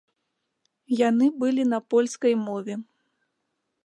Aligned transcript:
Яны 1.09 1.27
былі 1.43 1.63
на 1.73 1.79
польскай 1.95 2.33
мове. 2.47 2.73